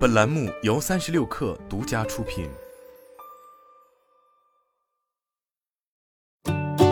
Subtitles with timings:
[0.00, 2.48] 本栏目由三十六氪独家出品。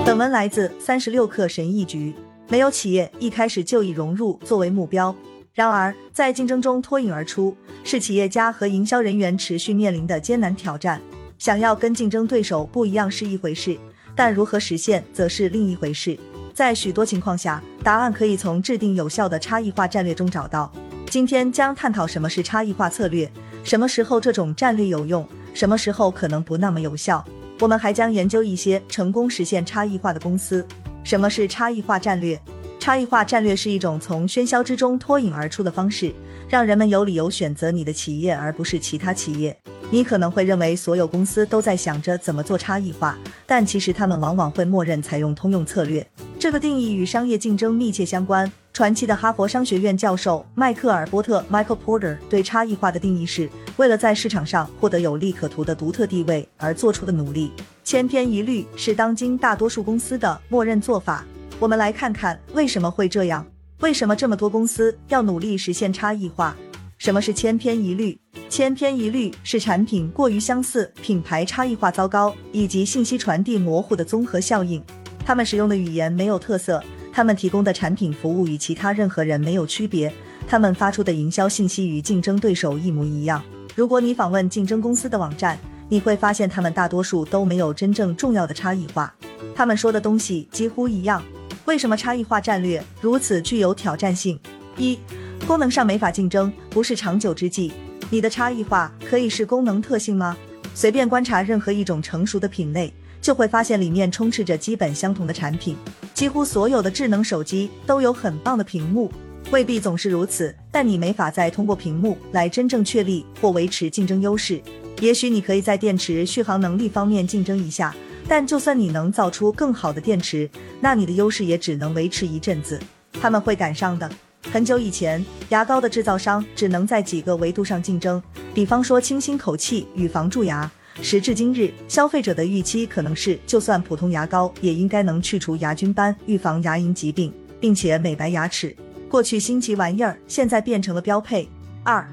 [0.05, 2.15] 本文来自三十六氪神译局。
[2.49, 5.17] 没有企业一开始就以融入作为目标，
[5.55, 11.01] 然而在竞争中脱颖而出，是企业家和营销人员持续面临的艰难挑战。
[11.39, 13.79] 想要跟竞争对手不一样是一回事，
[14.15, 16.19] 但如何实现则是另一回事。
[16.53, 20.71] 在许多情况下，答案可以从制定有效的差异化战略中找到。
[21.11, 23.31] 今天将探讨什么是差异化策略，
[23.65, 27.25] 什么时候这种战略有用，什么时候可能不那么有效。
[27.61, 30.67] 我们还将研究一些成功实现差异化的公司。
[31.03, 32.39] 什么是差异化战略？
[32.79, 36.13] 差异化战略是一种从喧嚣之中脱颖而出的方式，
[36.47, 39.57] 让人们有理由选择你的企业而不是其他企业。
[39.91, 43.17] 你可能会认为所有公司都在想着怎么做差异化，
[43.47, 46.07] 但其实他们往往会默认采用通用策略。
[46.39, 48.53] 这个定义与商业竞争密切相关。
[48.79, 57.51] 传奇的哈佛商学院教授迈克尔·波特 （Michael Porter） 对差异化的定义是为了在市场上获得有利可图的独特地位而做出的努力。
[57.83, 61.25] 千篇一律是当今大多数公司的默认做法。
[61.59, 63.45] 我们来看看为什么会这样？
[63.81, 66.57] 为什么这么多公司要努力实现差异化？
[66.99, 68.17] 什么是千篇一律？
[68.49, 74.81] 千篇一律是产品过于相似、品牌差异化糟糕以及信息传递模糊的综合效应。
[75.27, 76.81] 他们使用的语言没有特色，
[77.19, 80.13] 他们提供的产品服务与其他任何人没有区别，
[80.47, 83.43] 他们发出的营销信息与竞争对手一模一样。
[83.75, 89.13] 如果你访问竞争公司的网站，你会发现，他们大多数都没有真正重要的差异化，
[89.53, 91.21] 他们说的东西几乎一样。
[91.65, 94.39] 为什么差异化战略如此具有挑战性？
[94.77, 94.97] 一、
[95.45, 97.73] 功能上没法竞争，不是长久之计。
[98.11, 100.37] 你的差异化可以是功能特性吗？
[100.73, 102.95] 随便观察任何一种成熟的品类，
[103.29, 105.77] 就会发现里面充斥着基本相同的产品。
[106.15, 109.13] 几乎所有的智能手机都有很棒的屏幕，
[109.51, 114.63] 未必总是如此，但你没法再通过屏幕来真正确立或维持竞争优势。
[115.01, 117.95] 也许你可以在电池续航能力方面竞争一下，
[118.27, 120.49] 但就算你能造出更好的电池，
[120.81, 122.81] 那你的优势也只能维持一阵子。
[123.21, 124.11] 他们会赶上的。
[124.51, 128.23] 很久以前，牙膏的制造商只能在几个维度上竞争，
[128.55, 130.71] 比方说清新口气与防蛀牙。
[131.01, 138.77] 时至今日，消费者的预期可能是，就算普通牙膏也应该能去除牙菌斑、预防牙龈疾病，并且美白牙齿。
[139.09, 141.49] 过去新奇玩意儿，现在变成了标配。
[141.85, 142.07] 二，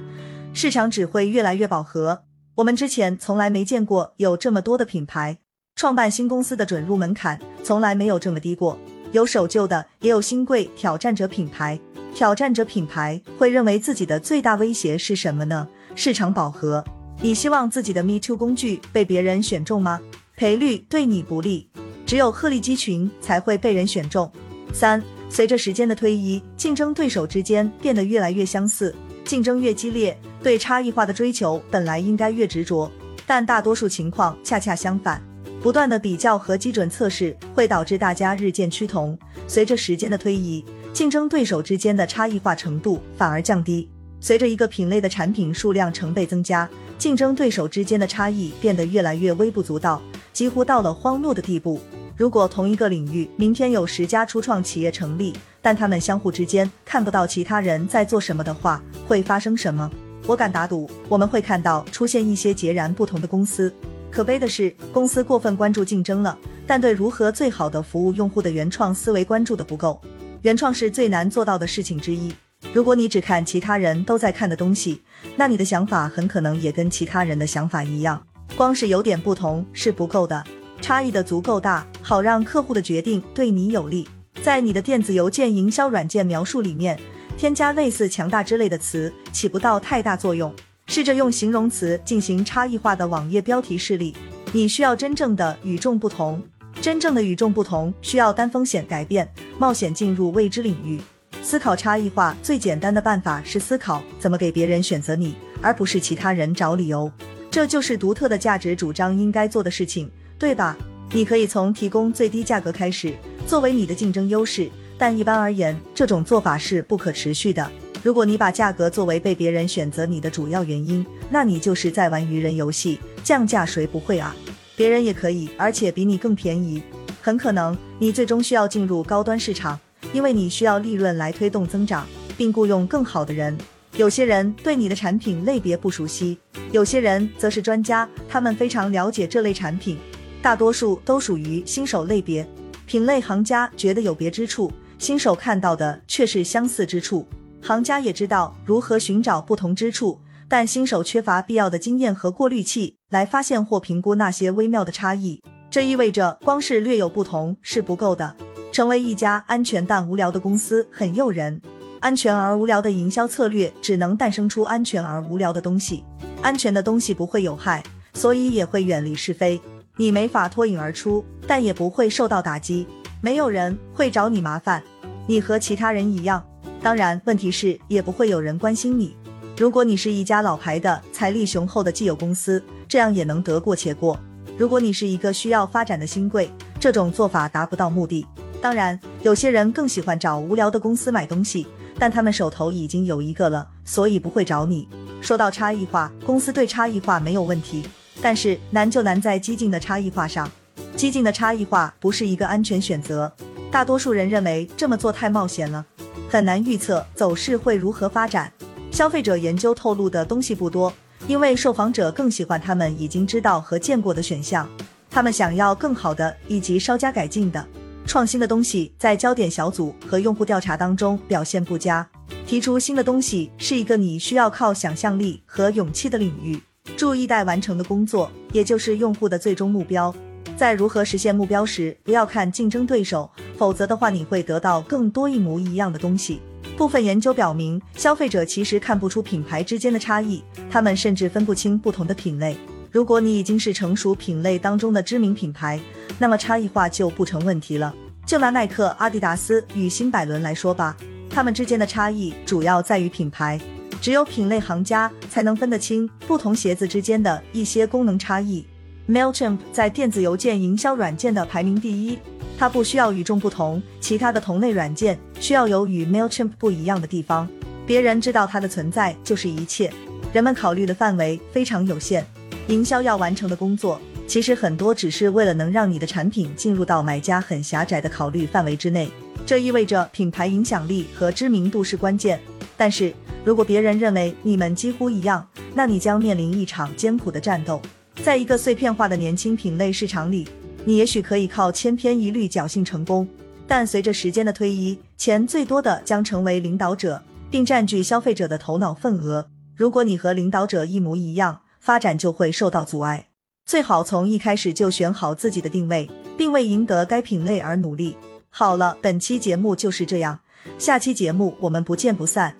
[0.53, 2.23] 市场只会越来越饱和。
[2.55, 5.39] 我们之前从来没见过有这么多的品牌，
[5.75, 8.77] 创办新公司的准入门槛从来没有这么低过。
[9.11, 11.77] 有守旧的，也有新贵挑战者品牌。
[12.13, 15.67] 挑战者品牌会认为自己的最大威胁是什么呢？
[15.95, 16.81] 市场饱和。
[17.21, 19.99] 你希望自己的 Me Too 工具被别人选中吗？
[20.35, 21.67] 赔率对你不利，
[22.05, 24.29] 只有鹤立鸡群才会被人选中。
[24.73, 28.93] 三，随着时间的推移，竞争对手之间变得越来越相似。
[29.23, 32.91] 竞争越激烈，对差异化的追求本来应该越执着，
[33.25, 35.19] 但大多数情况恰恰相反。
[35.63, 39.17] 不断的比较和基准测试会导致大家日渐趋同。
[39.47, 43.89] 随着时间的推移，竞争对手之间的差异化程度反而降低。
[44.19, 50.01] 随着一个品类的产品数量成倍增加，竞争对手之间的差异变得越来越微不足道，
[50.33, 51.79] 几乎到了荒谬的地步。
[52.17, 59.91] 如果同一个领域明天有十家初创企业成立，但他们相互之间看不到其他人在做什么的话，会发生什么？
[60.25, 63.71] 我敢打赌，我们会看到出现一些截然不同的公司。
[64.09, 69.99] 可悲的是，公司过分关注竞争了，但对如何最好的服务用户的原创思维关注的不够。
[70.41, 72.33] 原创是最难做到的事情之一。
[72.73, 75.01] 如果你只看其他人都在看的东西，
[75.37, 78.21] 那你的想法很可能也跟其他人的想法一样。
[78.55, 80.43] 光是有点不同是不够的。
[80.81, 84.07] 差异的足够大，好让客户的决定对你有利。
[84.41, 86.99] 在你的电子邮件营销软件描述里面，
[87.37, 90.53] 添加类似“强大”之类的词起不到太大作用。
[90.87, 94.13] 试着用形容词进行差异化的网页标题示例。
[94.51, 96.41] 你需要真正的与众不同。
[96.81, 99.27] 真正的与众不同需要担风险改变，
[99.57, 101.01] 冒险进入未知领域。
[101.45, 107.09] 思考差异化最简单的办法是思考怎么给别人选择你，而不是其他人找理由。
[107.51, 110.09] 这就是独特的价值主张应该做的事情。
[110.39, 110.75] 对吧？
[111.11, 113.13] 你可以从提供最低价格开始，
[113.45, 114.67] 作为你的竞争优势。
[114.97, 117.71] 但一般而言，这种做法是不可持续的。
[118.01, 122.99] 如果你把价格作为被别人选择你的主要原因，那你就是在玩愚人游戏。
[123.23, 124.35] 降价谁不会啊？
[124.75, 126.81] 别人也可以，而且比你更便宜。
[127.21, 129.79] 很可能你最终需要进入高端市场，
[130.13, 132.07] 因为你需要利润来推动增长，
[132.37, 133.57] 并雇佣更好的人。
[133.97, 136.37] 有些人对你的产品类别不熟悉，
[136.71, 139.97] 有些人则是专家，他们非常了解这类产品。
[140.41, 142.47] 大多数都属于新手类别，
[142.85, 147.25] 品类行家觉得有别之处，新手看到的却是相似之处。
[147.61, 155.41] 行家也知道如何寻找不同之处，但新手缺乏必要的经验和过滤器来发现或评估那些微妙的差异。
[155.71, 158.35] 这意味着光是略有不同是不够的。
[158.75, 161.61] 成为一家安全但无聊的公司很诱人，
[162.01, 166.03] 安全而无聊的营销策略只能诞生出安全而无聊的东西。
[166.41, 167.81] 安全的东西不会有害，
[168.15, 169.61] 所以也会远离是非。
[169.95, 172.85] 你没法脱颖而出，但也不会受到打击。
[173.21, 174.83] 没有人会找你麻烦，
[175.25, 176.45] 你和其他人一样。
[176.81, 179.15] 当然，问题是也不会有人关心你。
[179.55, 184.19] 如果你是一家老牌的、财力雄厚的既有公司，这样也能得过且过。
[184.57, 188.27] 如果你是一个需要发展的新贵，这种做法达不到目的。
[188.65, 191.67] 当然，有些人更喜欢找无聊的公司买东西，
[191.99, 194.87] 但他们手头已经有一个了，所以不会找你。
[195.21, 197.87] 说到差异化，公司对差异化没有问题，
[198.23, 200.49] 但是难就难在激进的差异化上。
[200.95, 203.31] 激进的差异化不是一个安全选择，
[203.69, 205.85] 大多数人认为这么做太冒险了，
[206.27, 208.51] 很难预测走势会如何发展。
[208.91, 210.91] 消费者研究透露的东西不多，
[211.27, 214.67] 因为受访者更喜欢他们已经知道和见过的选项，
[215.11, 217.63] 他们想要更好的以及稍加改进的。
[218.05, 222.07] 创新的东西在焦点小组和用户调查当中表现不佳。
[222.45, 226.59] 提出新的东西是一个你需要靠想象力和勇气的领域。
[226.95, 230.13] 注意待完成的工作，也就是用户的最终目标。
[230.55, 236.39] 在如何实现目标时，不要看竞争对手，否则的话你会得到更多一模一样的东西。
[236.77, 242.55] 部分研究表明，消费者其实看不出品牌之间的差异，他们甚至分不清不同的品类。
[242.95, 245.77] 如果你已经是成熟品类当中的知名品牌，
[246.17, 247.93] 那么差异化就不成问题了。
[248.25, 250.95] 就拿耐克、阿迪达斯与新百伦来说吧，
[251.29, 253.59] 它们之间的差异主要在于品牌。
[253.99, 258.65] 只有品类行家才能分得清不同鞋子之间的一些功能差异。
[259.09, 262.17] Mailchimp 在电子邮件营销软件的排名第一，
[262.57, 267.45] 它不需要与众不同，其他的同类软件需要有与 Mailchimp 不一样的地方。
[267.85, 269.91] 别人知道它的存在就是一切，
[270.31, 272.25] 人们考虑的范围非常有限。
[272.67, 279.07] 营销要完成的工作，其实很多只是为了能让你的产品进入到买家很狭窄的考虑范围之内。
[279.45, 282.39] 这意味着品牌影响力和知名度是关键。
[282.75, 283.13] 但是
[283.43, 287.79] 如果别人认为你们几乎一样，那你将面临一场艰苦的战斗。
[288.23, 290.47] 在一个碎片化的年轻品类市场里，
[290.83, 293.27] 你也许可以靠千篇一律侥幸成功，
[293.67, 299.45] 但随着时间的推移，钱最多的将成为领导者，并占据消费者的头脑份额。
[299.75, 303.27] 如果你和领导者一模一样，发展就会受到阻碍。
[303.63, 308.17] 最好从一开始就选好自己的定位，并为赢得该品类而努力。
[308.49, 310.39] 好了，本期节目就是这样，
[310.79, 312.55] 下期节目我们不见不散。